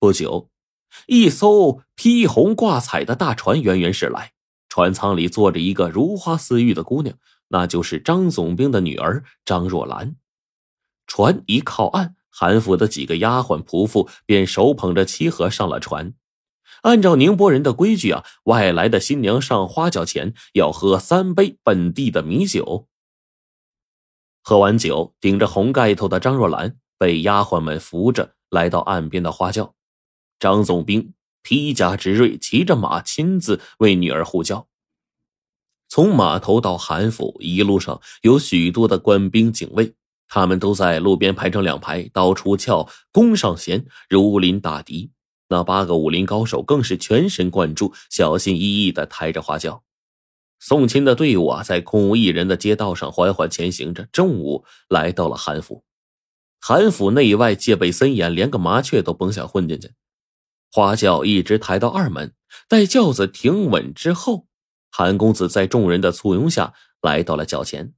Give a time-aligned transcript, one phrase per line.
[0.00, 0.48] 不久，
[1.08, 4.32] 一艘披红挂彩的大船远远驶来，
[4.70, 10.16] 船舱里坐着一个如花似玉的姑娘，那就是张总兵的女儿张若兰。
[11.06, 16.14] 船一靠岸，韩府的几个丫鬟仆妇便手捧着漆盒上了船。
[16.80, 22.88] 按照宁波人的规矩啊，外来的新娘上花轿前要喝三杯本地的米酒。
[24.40, 29.74] 喝完酒，顶着红盖头的张若兰被丫鬟们扶着来到岸边的花轿。
[30.40, 31.12] 张总兵
[31.42, 34.66] 披甲执锐，骑着马亲自为女儿护轿。
[35.88, 39.92] 从码头到韩府，一路上有许多的官兵警卫，
[40.28, 45.10] 他们都在路边排成两排，刀出鞘弓上弦，如临大敌。
[45.48, 49.82] 那八个武林高手更是全神贯注，小心翼翼的抬着花轿。
[50.60, 54.06] 送亲的队伍啊，在空无一人的街道上缓缓前行着。
[54.12, 55.82] 中午来到了韩府，
[56.60, 59.90] 韩府内外戒备森严，连个麻雀都甭想混进去。
[60.72, 62.34] 花轿一直抬到二门，
[62.68, 64.46] 待轿子停稳之后，
[64.90, 67.94] 韩公子在众人的簇拥下来到了轿前。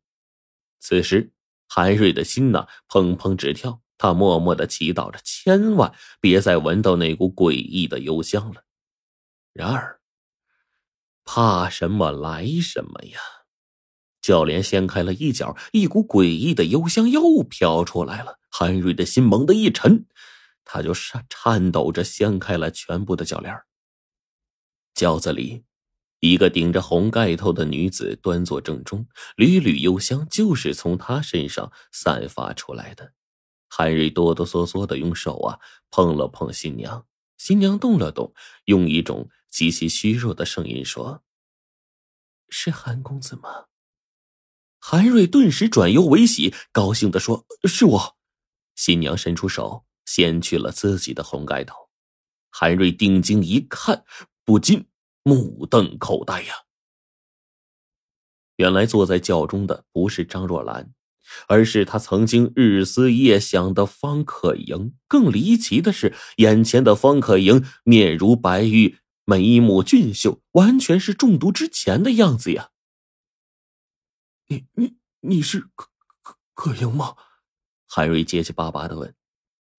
[0.78, 1.32] 此时，
[1.68, 3.80] 韩瑞的心呐砰砰直跳。
[3.98, 8.64] 他默默的祈祷着，千万别再闻到那股诡异的幽香了。
[9.52, 10.00] 然而，
[11.24, 13.20] 怕什么来什么呀！
[14.20, 18.40] 轿帘掀开了一角，一股诡异的幽香又飘出来了。
[18.50, 20.04] 韩瑞的心猛地一沉，
[20.64, 23.54] 他就颤颤抖着掀开了全部的轿帘。
[24.94, 25.64] 轿子里，
[26.20, 33.12] 一个顶着红盖头的女子端坐正中，缕缕幽香就是从她身上散发出来的。
[33.68, 35.58] 韩瑞哆哆嗦嗦的用手啊
[35.90, 37.06] 碰了碰新娘，
[37.38, 38.34] 新娘动了动，
[38.66, 41.24] 用一种极其虚弱的声音说
[42.50, 43.66] ：“是韩公子吗？”
[44.78, 48.16] 韩瑞顿时转忧为喜，高兴的说：“是我。”
[48.76, 51.74] 新娘伸出手掀去了自己的红盖头，
[52.50, 54.04] 韩瑞定睛一看，
[54.44, 54.86] 不禁
[55.22, 56.54] 目瞪口呆呀！
[58.56, 60.92] 原来坐在轿中的不是张若兰。
[61.46, 64.94] 而是他曾经日思夜想的方可盈。
[65.06, 72.70] 更离奇的是，眼前的方可盈面如白玉，眉目俊秀，完全是中毒之前的样子呀！
[74.48, 75.88] 你你你是可
[76.22, 77.16] 可可盈吗？
[77.86, 79.14] 韩瑞结结巴巴的问。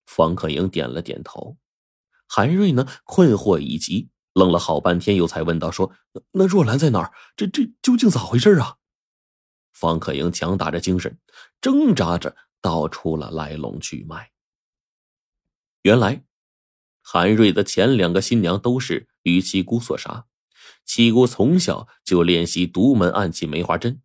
[0.06, 1.58] 方可莹点了点头。
[2.28, 5.92] 韩瑞呢，困惑已极，愣了好半天，又才问道：“说
[6.32, 7.12] 那若兰在哪儿？
[7.36, 8.78] 这这究竟咋回事啊？”
[9.72, 11.20] 方可英强打着精神，
[11.62, 14.32] 挣扎着道出了来龙去脉。
[15.84, 16.24] 原来，
[17.02, 20.26] 韩瑞的前两个新娘都是于七姑所杀。
[20.86, 24.02] 七姑从小就练习独门暗器梅花针，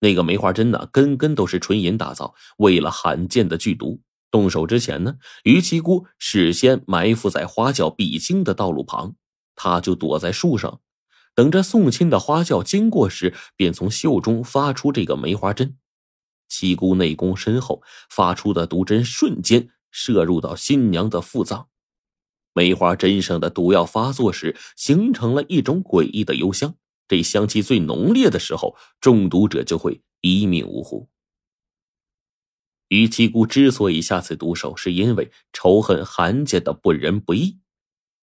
[0.00, 2.34] 那个梅花针呢，根根都是纯银打造。
[2.58, 4.00] 为了罕见的剧毒，
[4.32, 9.14] 动手之前呢，于七姑事先埋伏在花轿必经的道路旁，
[9.54, 10.80] 他就躲在树上。
[11.34, 15.76] 等着送亲的花轿经过时，便从袖中发出这个梅花针。
[16.48, 21.68] 七姑内功深厚，发出的毒针瞬间射入到新娘的腹脏。
[22.54, 26.74] 梅花针上的毒药发作时，形成了一种诡异的幽香。
[27.06, 31.08] 这香气最浓烈的时候，中毒者就会一命呜呼。
[32.92, 37.58] 于七姑之所以下此毒手，是因为仇恨韩家的不仁不义，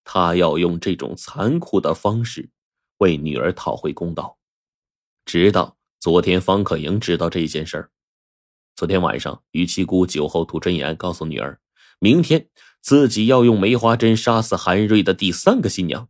[0.03, 2.51] 她要用这种残酷的方式。
[2.99, 4.37] 为女儿讨回公道，
[5.25, 7.89] 直到昨天，方可莹知道这件事儿。
[8.75, 11.59] 昨天晚上，于七姑酒后吐真言，告诉女儿，
[11.97, 12.47] 明天
[12.79, 16.09] 自己要用梅花针杀死韩瑞的第三个新娘。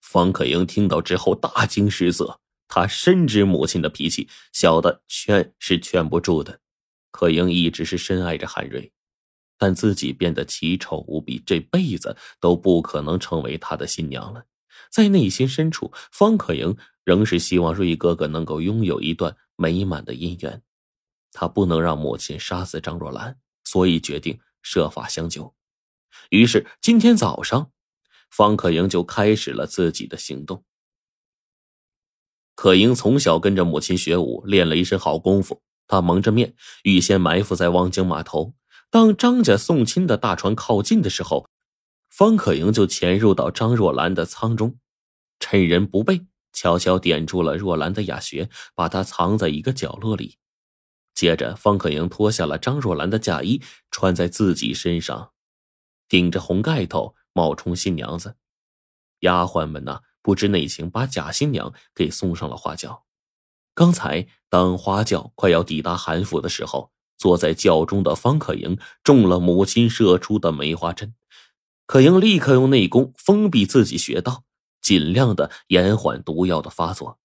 [0.00, 6.60] 方可莹听到之后大惊失色，她深知母亲的脾气，小的劝是劝不住的。
[7.14, 8.92] 可盈一直是深爱着韩瑞，
[9.56, 14.46] 但自己变得奇丑无比，这辈子都不可能成为他的新娘了。
[14.90, 20.60] 在内心深处，方可莹仍是希望瑞哥哥能够拥有一段美满的姻缘。
[21.30, 25.54] 他不能让母亲杀死张若兰，所以决定设法相救。
[26.30, 27.70] 于是今天早上，
[28.28, 30.64] 方可莹就开始了自己的行动。
[32.56, 35.62] 可莹从小跟着母亲学武，练了一身好功夫。
[35.86, 38.54] 他蒙着面，预先埋伏在望京码头。
[38.90, 41.48] 当张家送亲的大船靠近的时候，
[42.08, 44.78] 方可盈就潜入到张若兰的舱中。
[45.40, 50.38] 趁人不备，悄悄点住了若兰的哑穴，把她藏在一个角落里。
[51.12, 53.60] 接着，方可莹脱下了张若兰的嫁衣，
[53.90, 55.32] 穿在自己身上，
[56.08, 58.36] 顶着红盖头冒充新娘子。
[59.20, 63.03] 丫鬟们呢，不知内情，把假新娘给送上了花轿。
[63.74, 71.14] 刚才，当花轿快要抵达韩府的时候，坐在轿中的方可莹中了母亲射出的梅花针。
[71.86, 74.44] 可莹立刻用内功封闭自己穴道，
[74.80, 77.18] 尽量的延缓毒药的发作。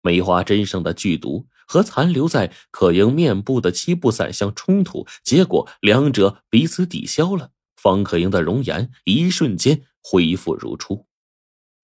[0.00, 7.50] 梅花针上的剧毒和残留在可莹面部的七步散相冲突，结果两者彼此抵消了。
[7.74, 11.06] 方可莹的容颜一瞬间恢复如初。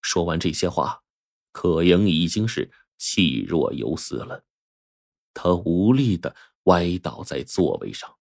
[0.00, 1.00] 说完这些话，
[1.50, 2.70] 可莹已经是
[3.04, 4.44] 气若游丝了，
[5.34, 8.16] 他无力的歪倒在座位上。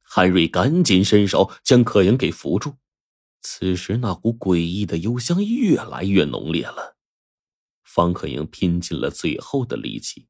[0.00, 2.76] 韩瑞赶紧伸手将可莹给扶住。
[3.40, 6.96] 此时那股诡异的幽香越来越浓烈了。
[7.82, 10.28] 方可莹拼尽了最后的力气，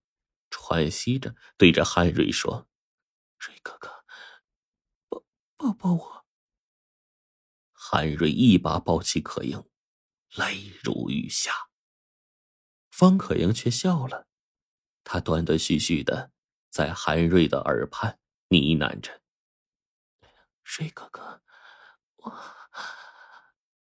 [0.49, 2.67] 喘息着对着韩瑞说
[3.39, 3.91] ：“瑞哥哥，
[5.11, 5.23] 抱
[5.59, 6.25] 抱抱我。”
[7.73, 9.63] 韩瑞一把抱起可莹，
[10.35, 11.53] 泪如雨下。
[12.99, 14.27] 方可莹却笑了，
[15.05, 16.33] 她断断续续的
[16.71, 19.21] 在韩瑞的耳畔呢喃着。
[20.65, 21.43] 瑞哥哥，
[22.17, 22.31] 我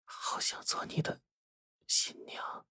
[0.04, 1.20] 好想做你的
[1.86, 2.64] 新娘。